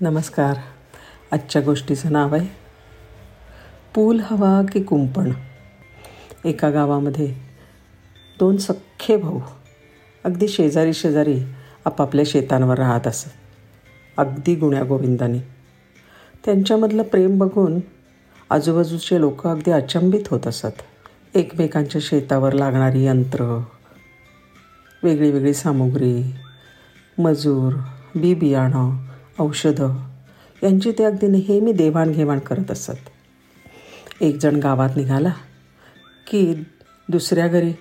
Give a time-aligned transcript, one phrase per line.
[0.00, 0.56] नमस्कार.
[1.32, 2.48] आजच्या गोष्टीचं नाव आहे
[3.94, 5.32] पूल हवा की कुंपण?
[6.44, 7.34] एका गावामध्ये
[8.38, 9.40] दोन सख्खे भाऊ
[10.24, 11.40] अगदी शेजारी शेजारी
[11.84, 13.30] आपापल्या शेतांवर राहत असत.
[14.16, 15.38] अगदी गुण्यागोविंदाने
[16.44, 17.80] त्यांच्यामधलं प्रेम बघून
[18.50, 20.82] आजूबाजूचे लोक अगदी अचंबित होत असत.
[21.34, 23.62] एकमेकांच्या शेतावर लागणारी यंत्र
[25.02, 26.34] वेगळी वेगळी सामुग्री
[27.18, 27.72] मजूर
[28.14, 29.06] बी बियाणं
[29.38, 29.96] औषधं.
[30.62, 32.92] यांची ते अगदी नेहमी देवाणघेवाण करत असत.
[34.20, 35.32] एक जण गावात निघाला
[36.26, 36.54] की
[37.08, 37.72] दुसऱ्या घरी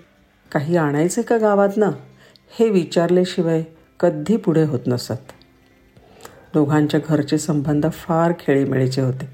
[0.51, 1.91] काही आणायचं का गावातनं?
[2.59, 3.63] हे विचारल्याशिवाय
[3.99, 5.31] कधी पुढे होत नसत.
[6.53, 9.29] दोघांच्या घरचे संबंध फार खेळीमेळीचे होते.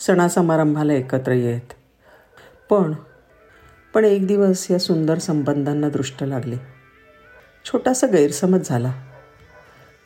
[0.00, 1.72] सणासमारंभाला एकत्र येत.
[2.70, 2.94] पण
[3.94, 6.56] पण एक दिवस या सुंदर संबंधांना दृष्ट लागले.
[7.64, 8.92] छोटासा गैरसमज झाला.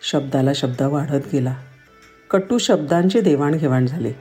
[0.02, 1.56] शब्दाला शब्द वाढत गेला.
[2.30, 4.12] कटू शब्दांची देवाणघेवाण झाली.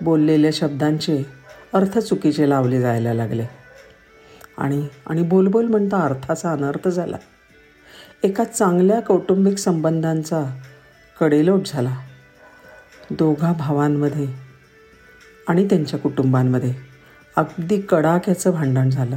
[0.00, 1.26] बोललेल्या शब्दांचे
[1.74, 3.46] अर्थ चुकीचे लावले जायला लागले.
[4.58, 7.16] आणि आणि बोलबोल म्हणता अर्थाचा अनर्थ झाला.
[8.22, 10.58] एका चांगल्या कौटुंबिक संबंधांचा
[11.20, 11.96] कडेलोट झाला.
[13.10, 14.26] दोघा भावांमध्ये
[15.48, 16.74] आणि त्यांच्या कुटुंबांमध्ये
[17.36, 19.16] अगदी कडाक्याचं भांडण झालं.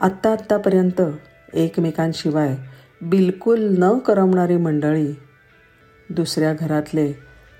[0.00, 1.02] आत्ता आत्तापर्यंत
[1.54, 2.56] एकमेकांशिवाय
[3.02, 5.12] बिलकुल न करमणारी मंडळी
[6.10, 7.12] दुसऱ्या घरातले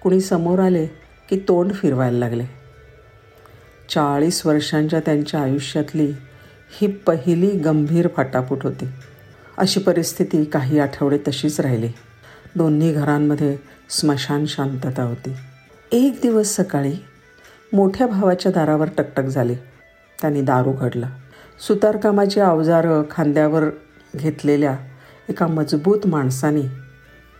[0.02, 0.86] कुणी समोर आले
[1.30, 2.44] की तोंड फिरवायला लागले.
[3.88, 6.12] चाळीस वर्षांच्या त्यांच्या आयुष्यातली
[6.80, 8.88] ही पहिली गंभीर फाटाफूट होती.
[9.58, 11.88] अशी परिस्थिती काही आठवडे तशीच राहिली.
[12.56, 13.56] दोन्ही घरांमध्ये
[13.90, 15.34] स्मशान शांतता होती.
[15.92, 16.94] एक दिवस सकाळी
[17.72, 19.54] मोठ्या भावाच्या दारावर टकटक झाली.
[20.20, 21.06] त्यांनी दार उघडलं
[21.68, 23.64] सुतारकामाची अवजारं खांद्यावर
[24.16, 24.76] घेतलेल्या
[25.28, 26.62] एका मजबूत माणसाने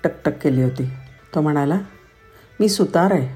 [0.05, 0.91] टकटक केली होती.
[1.35, 1.79] तो म्हणाला
[2.61, 3.29] मी सुतार आहे.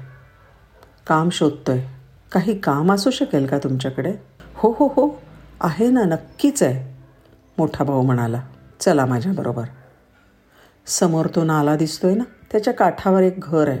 [1.07, 1.87] काम शोधतो आहे
[2.31, 4.13] काही काम असू शकेल का तुमच्याकडे?
[4.55, 5.21] हो हो हो.
[5.61, 6.93] आहे ना नक्कीच आहे.
[7.57, 8.41] मोठा भाऊ म्हणाला
[8.79, 9.63] चला माझ्याबरोबर
[10.85, 13.79] समोर तो नाला दिसतो आहे ना त्याच्या काठावर एक घर आहे.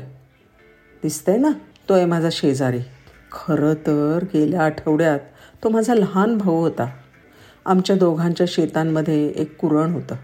[1.03, 1.49] दिसतंय ना
[1.89, 2.79] तो आहे माझा शेजारी.
[3.31, 5.19] खरं तर गेल्या आठवड्यात
[5.63, 6.85] तो माझा लहान भाऊ होता.
[7.65, 10.15] आमच्या दोघांच्या शेतांमध्ये एक कुरण होतं.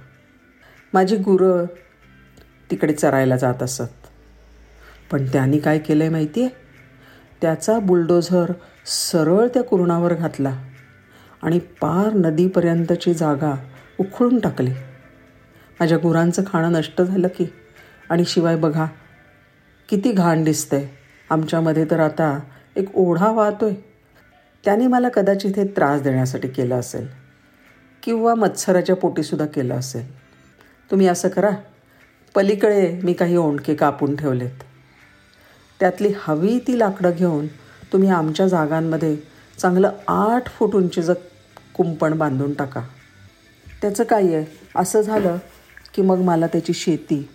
[0.94, 1.66] माझी गुरं
[2.72, 4.08] तिकडे चरायला जात असत.
[5.12, 6.50] पण त्यांनी काय केलं आहे माहिती आहे
[7.42, 8.52] त्याचा बुलडोझर
[8.86, 10.64] सरळ त्या कुरणावर घातला
[11.42, 13.54] आणि पार नदीपर्यंतची जागा
[14.00, 14.72] उखळून टाकली.
[15.80, 17.46] माझ्या गुरांचं खाणं नष्ट झालं की
[18.10, 18.86] आणि शिवाय बघा
[19.90, 20.88] किती घाण दिसतंय.
[21.30, 22.40] आमच्यामध्ये तर आता
[22.76, 23.74] एक ओढा वाहतोय.
[24.66, 27.08] त्याने मला कदाचित हे त्रास देण्यासाठी केलं असेल
[28.04, 30.19] किंवा मत्सराच्या पोटीसुद्धा केलं असेल.
[30.92, 31.50] तुम्ही असं करा.
[32.36, 34.64] पलीकडे मी काही ओंडके कापून ठेवलेत.
[35.80, 37.48] त्यातली हवी ती लाकडं घेऊन
[37.94, 39.18] तुम्ही आमच्या जागांमध्ये
[39.58, 41.14] चांगलं आठ फूट उंचीचं
[41.76, 42.82] कुंपण बांधून टाका.
[43.82, 44.46] त्याचं काय आहे?
[44.76, 45.38] असं झालं
[45.94, 47.30] की मग मला त्याची शेती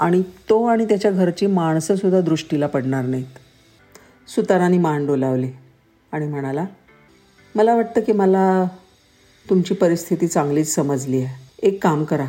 [0.00, 3.38] आणि तो आणि त्याच्या घरची माणसंसुद्धा दृष्टीला पडणार नाहीत.
[4.28, 5.50] सुतारांनी मान डोलावली
[6.12, 6.64] आणि म्हणाला
[7.54, 8.64] मला वाटतं की मला
[9.50, 11.50] तुमची परिस्थिती चांगलीच समजली आहे.
[11.68, 12.26] एक काम करा.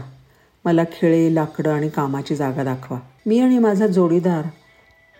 [0.65, 2.99] मला खेळे लाकडं आणि कामाची जागा दाखवा.
[3.25, 4.45] मी आणि माझा जोडीदार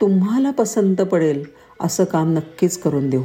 [0.02, 1.44] तुम्हाला पसंत पडेल
[1.82, 3.24] असं काम नक्कीच करून देऊ.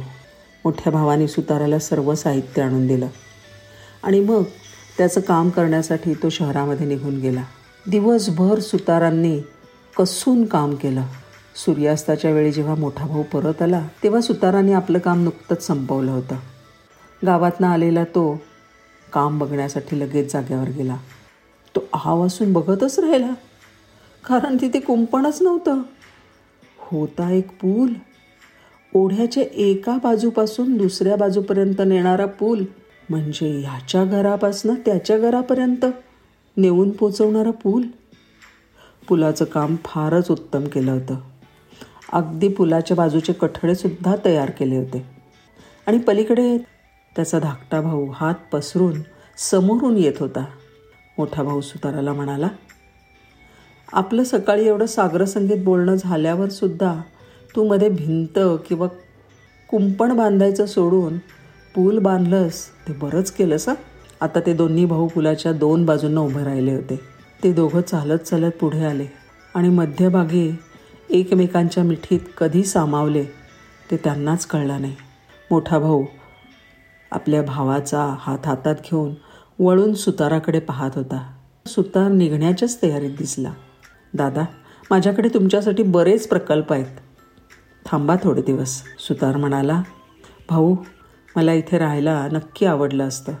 [0.65, 3.07] मोठ्या भावाने सुताराला सर्व साहित्य आणून दिलं.
[4.03, 4.43] आणि मग
[4.97, 7.43] त्याचं काम करण्यासाठी तो शहरामध्ये निघून गेला.
[7.87, 9.41] दिवसभर सुतारांनी
[9.97, 11.01] कसून काम केलं.
[11.55, 16.35] सूर्यास्ताच्या वेळी जेव्हा मोठा भाऊ परत आला तेव्हा सुतारांनी आपलं काम नुकतंच संपवलं होतं.
[17.25, 18.41] गावातनं आलेला तो
[19.13, 20.95] काम बघण्यासाठी लगेच जाग्यावर गेला.
[21.75, 23.33] तो आवासून बघतच राहिला.
[24.25, 25.81] कारण तिथे कुंपणच नव्हतं.
[26.77, 27.93] होता एक पूल.
[28.93, 32.63] ओढ्याच्या एका बाजूपासून दुसऱ्या बाजूपर्यंत नेणारा पूल
[33.09, 35.85] म्हणजे ह्याच्या घरापासनं त्याच्या घरापर्यंत
[36.57, 37.83] नेऊन पोचवणारा पूल.
[39.07, 41.15] पुलाचं काम फारच उत्तम केलं होतं.
[42.13, 45.05] अगदी पुलाच्या बाजूचे कठडेसुद्धा तयार केले होते.
[45.87, 46.57] आणि पलीकडे
[47.15, 49.01] त्याचा धाकटा भाऊ हात पसरून
[49.37, 50.45] समोरून येत होता.
[51.19, 52.47] मोठा भाऊ सुताराला म्हणाला
[53.93, 56.93] आपलं सकाळी एवढं सागरसंगीत बोलणं झाल्यावर सुद्धा
[57.55, 58.87] तू मध्ये भिंत किंवा
[59.69, 61.17] कुंपण बांधायचं सोडून
[61.75, 63.75] पूल बांधलंस ते बरंच केलंस हा?
[64.21, 66.99] आता ते दोन्ही भाऊ पुलाच्या दोन बाजूंना उभे राहिले होते.
[67.43, 69.05] ते दोघं चालत चालत पुढे आले
[69.55, 70.49] आणि मध्यभागी
[71.09, 73.23] एकमेकांच्या मिठीत कधी सामावले
[73.91, 74.95] ते त्यांनाच कळलं नाही.
[75.51, 76.05] मोठा भाऊ
[77.11, 79.13] आपल्या भावाचा हात हातात घेऊन
[79.59, 81.33] वळून सुताराकडे पाहत होता.
[81.67, 83.53] सुतार निघण्याच्याच तयारीत दिसला.
[84.13, 84.45] दादा
[84.91, 86.85] माझ्याकडे तुमच्यासाठी बरेच प्रकल्प आहेत.
[87.85, 89.81] थांबा थोडे दिवस सुतार म्हणाला.
[90.49, 90.75] भाऊ
[91.35, 93.33] मला इथे राहायला नक्की आवडलं असतं.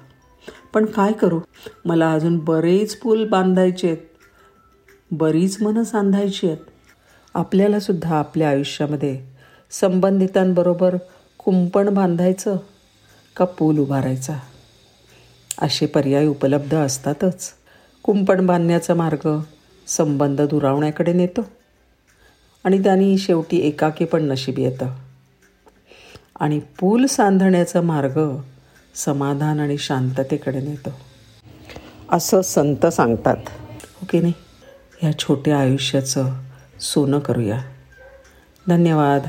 [0.73, 1.39] पण काय करू?
[1.85, 3.97] मला अजून बरेच पूल बांधायचे आहेत.
[5.11, 6.57] बरीच मनं सांधायची आहेत.
[7.33, 9.25] आपल्यालासुद्धा आपल्या आयुष्यामध्ये
[9.71, 10.95] संबंधितांबरोबर
[11.37, 12.57] कुंपण बांधायचं
[13.35, 14.33] का पूल उभारायचा?
[15.61, 17.51] असे पर्याय उपलब्ध असतातच.
[18.03, 19.39] कुंपण बांधण्याचा मार्ग
[19.87, 21.41] संबंध दुरावण्याकडे नेतो.
[22.63, 24.95] आणि त्यांनी शेवटी एकाकी पण नशीब येतं.
[26.39, 28.35] आणि पूल सांधण्याचा मार्ग
[28.95, 30.89] समाधान आणि शांततेकडे नेतो.
[32.11, 33.37] असं संत सांगतात.
[34.01, 34.33] ओके हो नाही?
[35.01, 36.33] ह्या छोट्या आयुष्याचं
[36.79, 37.61] सोनं करूया.
[38.67, 39.21] धन्यवाद.